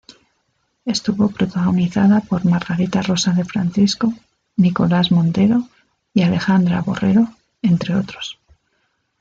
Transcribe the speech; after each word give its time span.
Estuvo 0.83 1.29
protagonizada 1.29 2.21
por 2.21 2.43
Margarita 2.43 3.03
Rosa 3.03 3.33
de 3.33 3.45
Francisco, 3.45 4.11
Nicolás 4.57 5.11
Montero 5.11 5.67
y 6.15 6.23
Alejandra 6.23 6.81
Borrero, 6.81 7.29
entre 7.61 7.95
otros. 7.95 8.39